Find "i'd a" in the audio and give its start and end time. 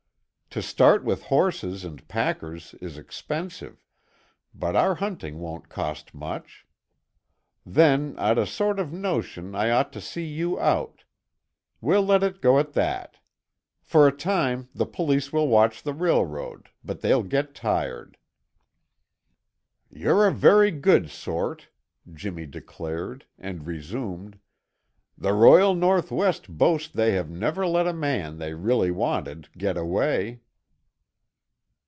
8.17-8.45